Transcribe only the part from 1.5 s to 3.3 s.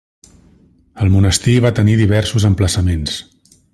va tenir diversos emplaçaments.